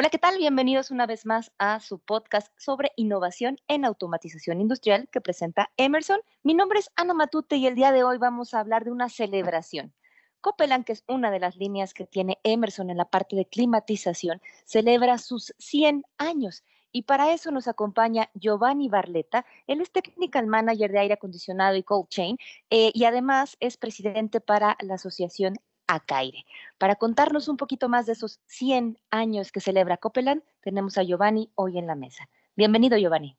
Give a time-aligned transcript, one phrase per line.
[0.00, 0.38] Hola, ¿qué tal?
[0.38, 6.20] Bienvenidos una vez más a su podcast sobre innovación en automatización industrial que presenta Emerson.
[6.44, 9.08] Mi nombre es Ana Matute y el día de hoy vamos a hablar de una
[9.08, 9.92] celebración.
[10.40, 14.40] Copeland, que es una de las líneas que tiene Emerson en la parte de climatización,
[14.64, 16.62] celebra sus 100 años.
[16.92, 19.46] Y para eso nos acompaña Giovanni Barletta.
[19.66, 22.38] Él es Technical Manager de Aire Acondicionado y Cold Chain
[22.70, 25.56] eh, y además es presidente para la Asociación
[25.88, 26.44] a Caire.
[26.78, 31.50] Para contarnos un poquito más de esos 100 años que celebra Copeland, tenemos a Giovanni
[31.56, 32.28] hoy en la mesa.
[32.54, 33.36] Bienvenido, Giovanni.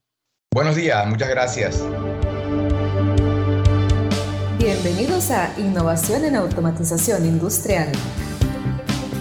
[0.51, 1.85] Buenos días, muchas gracias.
[4.57, 7.91] Bienvenidos a Innovación en Automatización Industrial,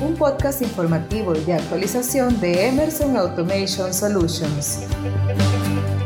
[0.02, 4.80] un podcast informativo y de actualización de Emerson Automation Solutions.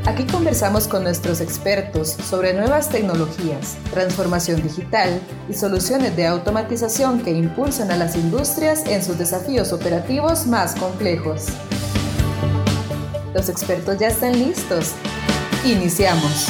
[0.05, 7.31] Aquí conversamos con nuestros expertos sobre nuevas tecnologías, transformación digital y soluciones de automatización que
[7.31, 11.47] impulsan a las industrias en sus desafíos operativos más complejos.
[13.33, 14.93] Los expertos ya están listos.
[15.65, 16.49] Iniciamos.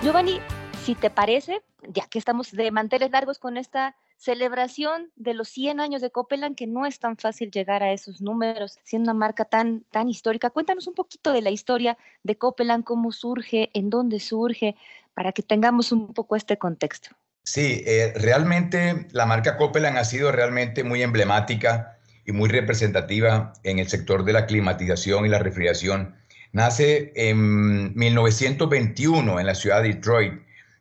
[0.00, 0.38] Giovanni,
[0.84, 5.80] si te parece, ya que estamos de manteles largos con esta celebración de los 100
[5.80, 9.44] años de Copeland, que no es tan fácil llegar a esos números, siendo una marca
[9.44, 10.50] tan, tan histórica.
[10.50, 14.76] Cuéntanos un poquito de la historia de Copeland, cómo surge, en dónde surge,
[15.14, 17.10] para que tengamos un poco este contexto.
[17.42, 23.80] Sí, eh, realmente la marca Copeland ha sido realmente muy emblemática y muy representativa en
[23.80, 26.14] el sector de la climatización y la refrigeración.
[26.52, 30.34] Nace en 1921 en la ciudad de Detroit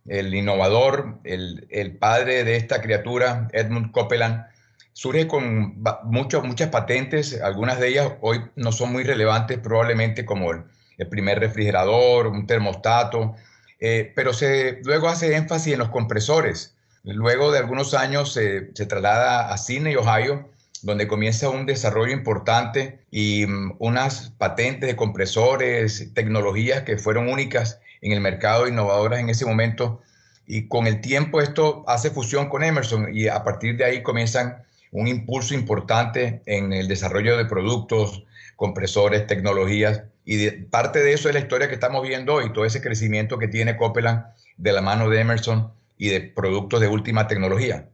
[0.08, 4.46] el innovador, el, padre de esta criatura, Edmund Copeland,
[4.94, 10.64] surge con muchas patentes, algunas de ellas hoy no son muy relevantes, probablemente como el,
[11.10, 13.36] primer refrigerador, un termostato,
[13.80, 16.76] eh, pero se, luego hace énfasis en los compresores.
[17.04, 20.51] Luego de algunos años se, se traslada a Sydney, Ohio,
[20.82, 27.80] donde comienza un desarrollo importante y mm, unas patentes de compresores, tecnologías que fueron únicas
[28.02, 30.02] en el mercado, innovadoras en ese momento.
[30.48, 34.64] Y con el tiempo esto hace fusión con Emerson y a partir de ahí comienzan
[34.92, 38.26] un impulso importante en el desarrollo de productos,
[38.56, 40.04] compresores, tecnologías.
[40.26, 43.48] Y parte de eso es la historia que estamos viendo hoy, todo ese crecimiento que
[43.48, 44.26] tiene Copeland
[44.58, 47.90] de la mano de Emerson y de productos de última tecnología.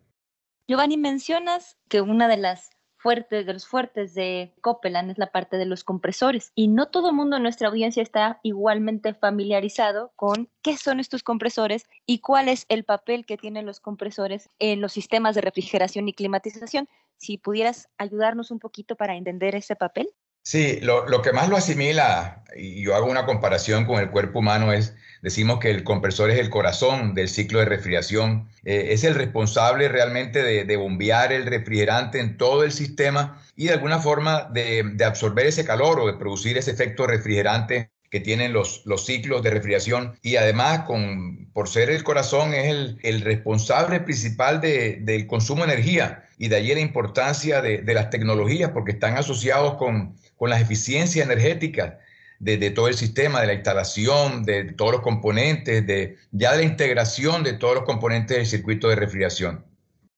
[0.68, 5.58] Giovanni, mencionas que una de las fuerte, de los fuertes de Copeland es la parte
[5.58, 6.52] de los compresores.
[6.56, 11.24] Y no todo el mundo en nuestra audiencia está igualmente familiarizado con qué son estos
[11.24, 16.08] compresores y cuál es el papel que tienen los compresores en los sistemas de refrigeración
[16.10, 16.90] y climatización.
[17.18, 20.10] Si pudieras ayudarnos un poquito para entender ese papel.
[20.48, 24.40] Sí, lo, lo que más lo asimila, y yo hago una comparación con el cuerpo
[24.40, 29.04] humano, es Decimos que el compresor es el corazón del ciclo de refrigeración, eh, es
[29.04, 34.50] el responsable realmente de, bombear el refrigerante en todo el sistema y de alguna forma
[34.54, 39.42] de, absorber ese calor o de producir ese efecto refrigerante que tienen los, los ciclos
[39.44, 40.18] de refrigeración.
[40.22, 46.24] Y además con, por ser el corazón es el, responsable principal del consumo de energía
[46.38, 51.26] y de allí la importancia de, las tecnologías porque están asociados con, con las eficiencias
[51.26, 51.96] energéticas
[52.40, 56.64] de, todo el sistema, de la instalación, de todos los componentes, de ya de la
[56.64, 59.66] integración de todos los componentes del circuito de refrigeración.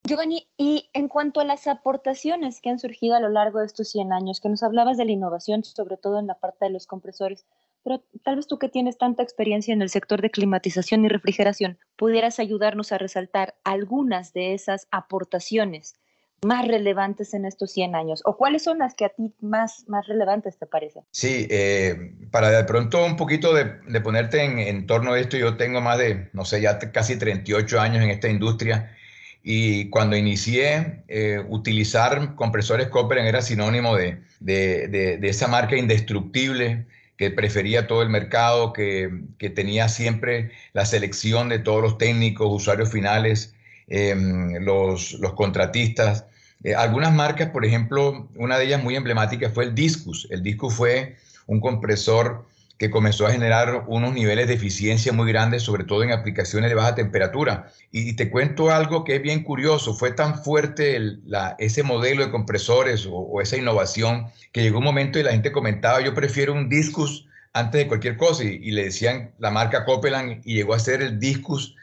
[0.04, 3.90] Giovanni, y en cuanto a las aportaciones que han surgido a lo largo de estos
[3.90, 6.88] 100 años, que nos hablabas de la innovación, sobre todo en la parte de los
[6.88, 7.46] compresores,
[7.84, 11.80] pero tal vez tú que tienes tanta experiencia en el sector de climatización y refrigeración,
[11.96, 15.96] pudieras ayudarnos a resaltar algunas de esas aportaciones
[16.46, 18.22] más relevantes en estos 100 años?
[18.26, 21.04] ¿O cuáles son las que a ti más, más relevantes te parecen?
[21.12, 25.38] Sí, eh, para de pronto un poquito de, de ponerte en, en, torno a esto,
[25.38, 28.96] yo tengo más de, no sé, ya casi 38 años en esta industria
[29.44, 36.86] y cuando inicié, eh, utilizar compresores Copper era sinónimo de, de, de, esa marca indestructible
[37.18, 42.48] que prefería todo el mercado, que, que tenía siempre la selección de todos los técnicos,
[42.50, 43.54] usuarios finales,
[43.90, 46.26] Em, los, los, contratistas.
[46.64, 50.28] Eh, algunas marcas, por ejemplo, una de ellas muy emblemática fue el Discus.
[50.30, 51.16] El Discus fue
[51.48, 52.46] un compresor
[52.78, 56.76] que comenzó a generar unos niveles de eficiencia muy grandes, sobre todo en aplicaciones de
[56.76, 57.72] baja temperatura.
[57.92, 62.32] Y, te cuento algo que es bien curioso, fue tan fuerte la, ese modelo de
[62.32, 66.70] compresores o, esa innovación que llegó un momento y la gente comentaba, yo prefiero un
[66.70, 70.80] Discus antes de cualquier cosa, y, y le decían la marca Copeland y llegó a
[70.80, 71.76] ser el Discus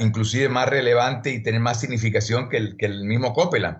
[0.00, 3.78] inclusive más relevante y tener más significación que el, que el mismo Copeland.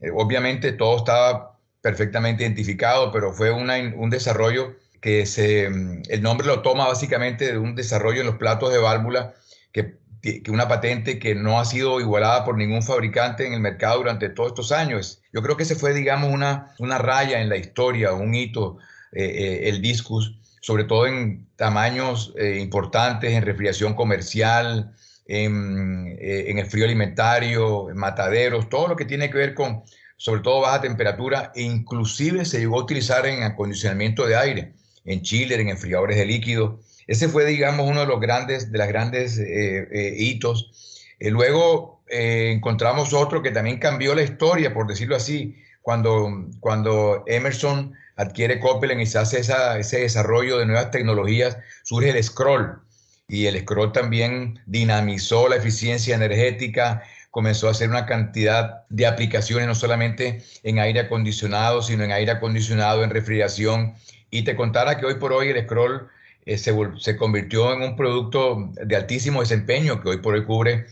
[0.00, 6.46] Eh, obviamente todo estaba perfectamente identificado, pero fue un desarrollo que se, mm, el nombre
[6.46, 9.34] lo toma básicamente de un desarrollo en los platos de válvula
[9.72, 13.98] que que una patente que no ha sido igualada por ningún fabricante en el mercado
[13.98, 15.22] durante todos estos años.
[15.32, 18.78] Yo creo que se fue, digamos, una, una raya en la historia, un hito,
[19.12, 24.94] eh, eh, el discus, sobre todo en tamaños eh, importantes, en refrigeración comercial,
[25.26, 29.82] en, en, el frío alimentario, en mataderos, todo lo que tiene que ver con,
[30.16, 34.72] sobre todo, baja temperatura, e inclusive se llegó a utilizar en acondicionamiento de aire,
[35.04, 36.80] en chiller, en enfriadores de líquido.
[37.06, 41.04] Ese fue, digamos, uno de los grandes, de las grandes eh, hitos.
[41.20, 48.60] Luego encontramos otro que también cambió la historia, por decirlo así, cuando, cuando Emerson adquiere
[48.60, 52.80] Copeland y se hace ese desarrollo de nuevas tecnologías, surge el scroll.
[53.28, 59.66] Y el scroll también dinamizó la eficiencia energética, comenzó a hacer una cantidad de aplicaciones,
[59.66, 63.94] no solamente en aire acondicionado, sino en aire acondicionado, en refrigeración.
[64.30, 66.08] Y te contara que hoy por hoy el scroll
[66.44, 70.86] eh, se, convirtió en un producto de altísimo desempeño que hoy por hoy cubre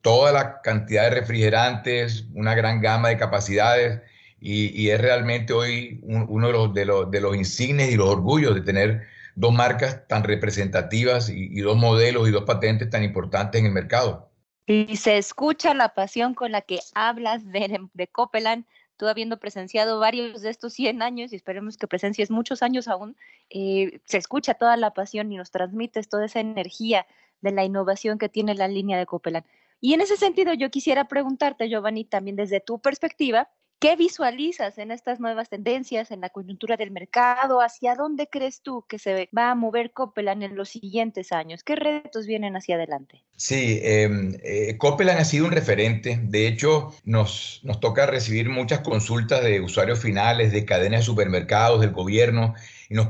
[0.00, 4.00] toda la cantidad de refrigerantes, una gran gama de capacidades
[4.44, 8.54] y, es realmente hoy uno de los, de, los, de los insignes y los orgullos
[8.54, 9.06] de tener
[9.36, 14.30] dos marcas tan representativas y, dos modelos y dos patentes tan importantes en el mercado.
[14.66, 18.64] Y se escucha la pasión con la que hablas de, de Copeland
[18.96, 23.16] tú habiendo presenciado varios de estos 100 años y esperemos que presencies muchos años aún,
[23.50, 27.06] eh, se escucha toda la pasión y nos transmites toda esa energía
[27.40, 29.44] de la innovación que tiene la línea de Copeland.
[29.80, 33.50] Y en ese sentido yo quisiera preguntarte, Giovanni, también desde tu perspectiva,
[33.82, 37.60] ¿Qué visualizas en estas nuevas tendencias, en la coyuntura del mercado?
[37.60, 41.64] ¿Hacia dónde crees tú que se va a mover Copeland en los siguientes años?
[41.64, 43.24] ¿Qué retos vienen hacia adelante?
[43.36, 46.20] Sí, em, eh, Copeland ha sido un referente.
[46.22, 51.90] De hecho, nos, toca recibir muchas consultas de usuarios finales, de cadenas de supermercados, del
[51.90, 52.54] gobierno,
[52.88, 53.08] y nos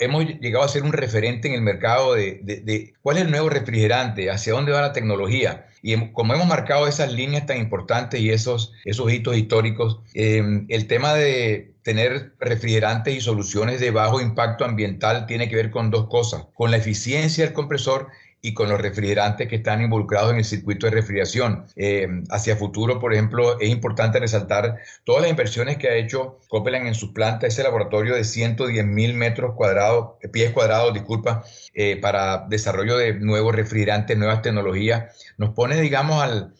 [0.00, 4.30] hemos llegado a ser un referente en el mercado de, cuál es el nuevo refrigerante,
[4.30, 5.66] hacia dónde va la tecnología.
[5.86, 10.86] Y como hemos marcado esas líneas tan importantes y esos, esos hitos históricos, em, el
[10.86, 16.08] tema de tener refrigerantes y soluciones de bajo impacto ambiental tiene que ver con dos
[16.08, 18.08] cosas, con la eficiencia del compresor
[18.44, 21.64] y con los refrigerantes que están involucrados en el circuito de refrigeración.
[21.76, 26.86] Eh, hacia futuro, por ejemplo, es importante resaltar todas las inversiones que ha hecho Copeland
[26.86, 31.42] en su planta, ese laboratorio de 110 mil metros cuadrados, pies cuadrados, disculpa,
[31.72, 36.52] eh, para desarrollo de nuevos refrigerantes, nuevas tecnologías, nos pone, digamos, al,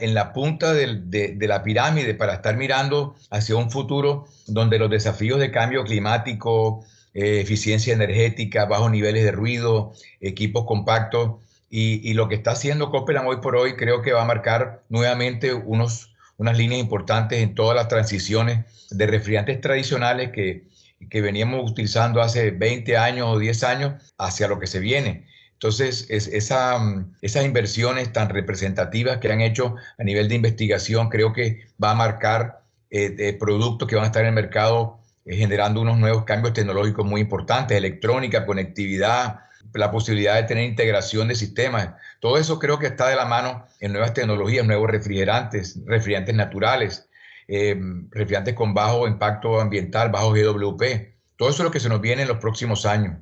[0.00, 5.38] en la punta de, la pirámide para estar mirando hacia un futuro donde los desafíos
[5.38, 11.36] de cambio climático, eh, eficiencia energética, bajos niveles de ruido, equipos compactos.
[11.72, 15.54] Y, lo que está haciendo Copeland hoy por hoy creo que va a marcar nuevamente
[15.54, 20.64] unos, unas líneas importantes en todas las transiciones de refrigerantes tradicionales que,
[21.08, 25.26] que veníamos utilizando hace 20 años o 10 años hacia lo que se viene.
[25.52, 26.80] Entonces, es, esa,
[27.22, 31.94] esas inversiones tan representativas que han hecho a nivel de investigación, creo que va a
[31.94, 36.54] marcar eh, productos que van a estar en el mercado eh, generando unos nuevos cambios
[36.54, 39.40] tecnológicos muy importantes, electrónica, conectividad,
[39.74, 41.90] la posibilidad de tener integración de sistemas.
[42.20, 47.08] Todo eso creo que está de la mano en nuevas tecnologías, nuevos refrigerantes, refrigerantes naturales,
[47.46, 47.78] eh,
[48.10, 51.16] refrigerantes con bajo impacto ambiental, bajo GWP.
[51.36, 53.18] Todo eso es lo que se nos viene en los próximos años.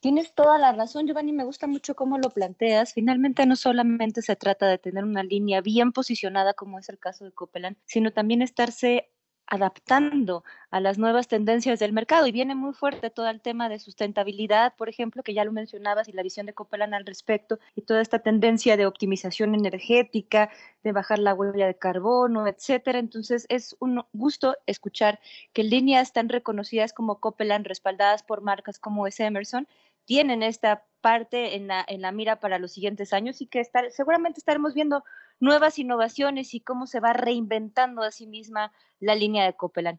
[0.00, 2.92] Tienes toda la razón, Giovanni, me gusta mucho cómo lo planteas.
[2.92, 7.24] Finalmente no solamente se trata de tener una línea bien posicionada, como es el caso
[7.24, 9.10] de Copeland, sino también estarse
[9.48, 13.78] adaptando a las nuevas tendencias del mercado y viene muy fuerte todo el tema de
[13.78, 17.82] sustentabilidad, por ejemplo, que ya lo mencionabas y la visión de Copeland al respecto y
[17.82, 20.50] toda esta tendencia de optimización energética,
[20.82, 22.98] de bajar la huella de carbono, etcétera.
[22.98, 25.18] Entonces es un gusto escuchar
[25.52, 29.66] que líneas tan reconocidas como Copeland, respaldadas por marcas como es Emerson,
[30.04, 33.90] tienen esta parte en la, en la mira para los siguientes años y que estar,
[33.90, 35.04] seguramente estaremos viendo
[35.40, 39.98] nuevas innovaciones y cómo se va reinventando a sí misma la línea de Copeland.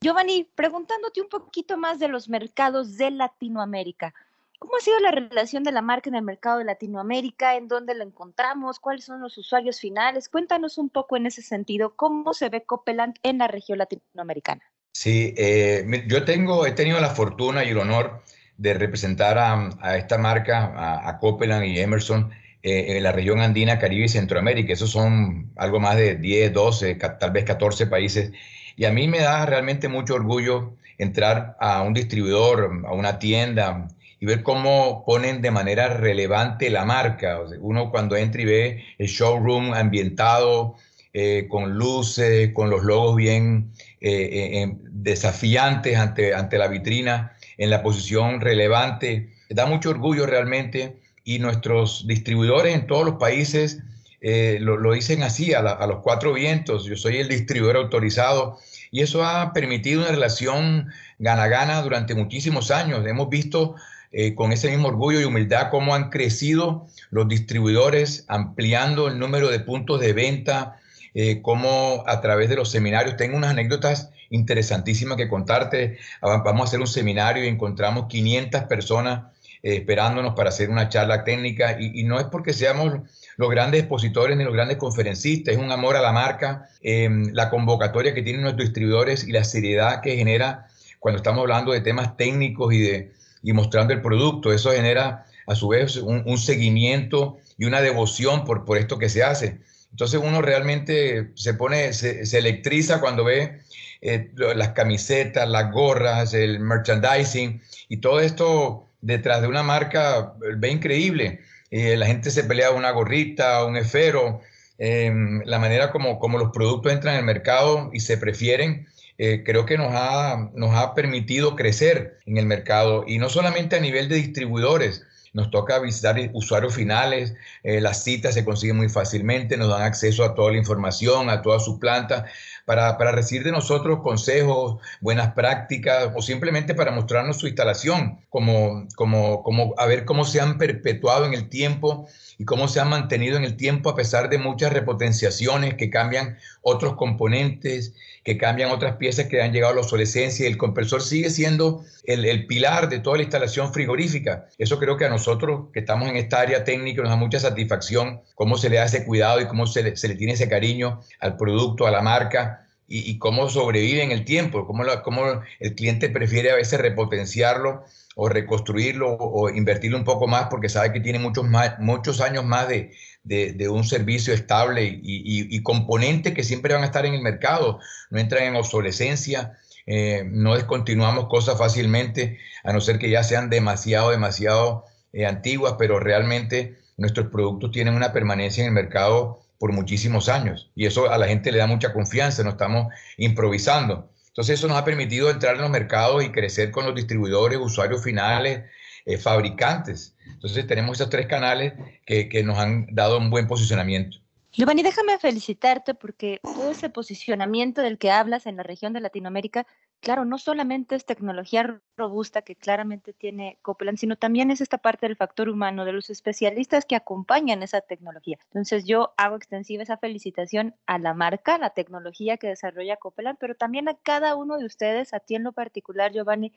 [0.00, 4.14] Giovanni, preguntándote un poquito más de los mercados de Latinoamérica.
[4.58, 7.56] ¿Cómo ha sido la relación de la marca en el mercado de Latinoamérica?
[7.56, 8.80] ¿En dónde la encontramos?
[8.80, 10.28] ¿Cuáles son los usuarios finales?
[10.28, 14.62] Cuéntanos un poco en ese sentido, ¿cómo se ve Copeland en la región latinoamericana?
[14.92, 18.22] Sí, eh, yo tengo, he tenido la fortuna y el honor
[18.58, 22.30] de representar a, esta marca, a, a Copeland y Emerson,
[22.68, 24.72] eh, en la región andina, Caribe y Centroamérica.
[24.72, 28.32] Esos son algo más de 10, 12, tal vez 14 países.
[28.74, 33.86] Y a mí me da realmente mucho orgullo entrar a un distribuidor, a una tienda
[34.18, 37.38] y ver cómo ponen de manera relevante la marca.
[37.60, 40.74] uno cuando entra y ve el showroom ambientado,
[41.12, 43.70] eh, con luces, con los logos bien
[44.00, 51.38] eh, desafiantes ante, ante la vitrina, en la posición relevante, da mucho orgullo realmente y
[51.38, 53.82] nuestros distribuidores en todos los países
[54.20, 56.84] eh, lo, dicen así, a, los cuatro vientos.
[56.84, 58.58] Yo soy el distribuidor autorizado
[58.90, 63.06] y eso ha permitido una relación gana-gana durante muchísimos años.
[63.06, 63.76] Hemos visto
[64.12, 69.48] eh, con ese mismo orgullo y humildad cómo han crecido los distribuidores, ampliando el número
[69.48, 70.80] de puntos de venta,
[71.14, 75.98] eh, cómo a través de los seminarios, tengo unas anécdotas interesantísimas que contarte.
[76.22, 80.88] Ah, vamos a hacer un seminario y encontramos 500 personas eh, esperándonos para hacer una
[80.88, 83.00] charla técnica y, no es porque seamos
[83.36, 87.50] los grandes expositores ni los grandes conferencistas, es un amor a la marca, em, la
[87.50, 90.68] convocatoria que tienen nuestros distribuidores y la seriedad que genera
[91.00, 94.52] cuando estamos hablando de temas técnicos y, de, y mostrando el producto.
[94.52, 99.22] Eso genera a su vez un, seguimiento y una devoción por, por esto que se
[99.22, 99.60] hace.
[99.90, 103.60] Entonces uno realmente se pone, se, electriza cuando ve
[104.00, 110.68] eh, las camisetas, las gorras, el merchandising y todo esto detrás de una marca, ve
[110.70, 111.40] increíble.
[111.70, 114.40] Eh, la gente se pelea una gorrita, un esfero,
[114.78, 118.86] em, la manera como, como los productos entran en el mercado y se prefieren.
[119.18, 123.76] Eh, creo que nos ha, nos ha permitido crecer en el mercado y no solamente
[123.76, 125.04] a nivel de distribuidores,
[125.36, 130.24] nos toca visitar usuarios finales, eh, las citas se consiguen muy fácilmente, nos dan acceso
[130.24, 132.24] a toda la información, a toda su planta,
[132.66, 138.86] para, para, recibir de nosotros consejos, buenas prácticas o simplemente para mostrarnos su instalación, como,
[138.96, 142.08] como, como a ver cómo se han perpetuado en el tiempo
[142.38, 146.36] y cómo se han mantenido en el tiempo a pesar de muchas repotenciaciones que cambian
[146.60, 147.94] otros componentes,
[148.24, 152.46] que cambian otras piezas que han llegado a la obsolescencia el compresor sigue siendo el,
[152.46, 154.48] pilar de toda la instalación frigorífica.
[154.58, 158.20] Eso creo que a nosotros que estamos en esta área técnica nos da mucha satisfacción
[158.34, 161.86] cómo se le da ese cuidado y cómo se le, tiene ese cariño al producto,
[161.86, 162.55] a la marca
[162.88, 168.28] y, cómo sobrevive en el tiempo, cómo, cómo el cliente prefiere a veces repotenciarlo o
[168.28, 172.68] reconstruirlo o invertirlo un poco más porque sabe que tiene muchos, más, muchos años más
[172.68, 172.92] de,
[173.26, 178.18] de, un servicio estable y, componentes que siempre van a estar en el mercado, no
[178.20, 184.10] entran en obsolescencia, eh, no descontinuamos cosas fácilmente, a no ser que ya sean demasiado,
[184.10, 190.28] demasiado eh, antiguas, pero realmente nuestros productos tienen una permanencia en el mercado por muchísimos
[190.28, 194.10] años y eso a la gente le da mucha confianza, no estamos improvisando.
[194.28, 198.02] Entonces eso nos ha permitido entrar en los mercados y crecer con los distribuidores, usuarios
[198.04, 198.64] finales,
[199.06, 200.14] eh, fabricantes.
[200.26, 201.72] Entonces tenemos esos tres canales
[202.04, 204.18] que, que nos han dado un buen posicionamiento.
[204.52, 209.66] Giovanni, déjame felicitarte porque todo ese posicionamiento del que hablas en la región de Latinoamérica,
[210.00, 215.06] claro, no solamente es tecnología robusta que claramente tiene Copeland, sino también es esta parte
[215.06, 218.38] del factor humano, de los especialistas que acompañan esa tecnología.
[218.44, 223.38] Entonces yo hago extensiva esa felicitación a la marca, a la tecnología que desarrolla Copeland,
[223.38, 226.52] pero también a cada uno de ustedes, a ti en lo particular, Giovanni,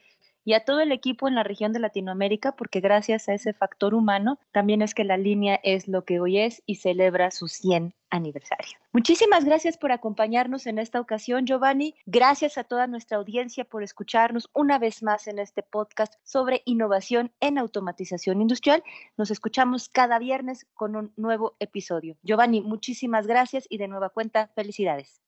[0.49, 3.93] y a todo el equipo en la región de Latinoamérica, porque gracias a ese factor
[3.93, 7.93] humano también es que la línea es lo que hoy es y celebra su 100
[8.09, 8.79] aniversario.
[8.91, 11.93] Muchísimas gracias por acompañarnos en esta ocasión, Giovanni.
[12.07, 17.31] Gracias a toda nuestra audiencia por escucharnos una vez más en este podcast sobre innovación
[17.41, 18.81] en automatización industrial.
[19.17, 22.17] Nos escuchamos cada viernes con un nuevo episodio.
[22.23, 25.21] Giovanni, muchísimas gracias y de nueva cuenta, felicidades.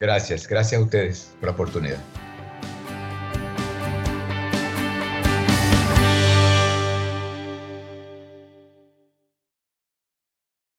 [0.00, 2.33] Gracias, gracias a ustedes por la oportunidad.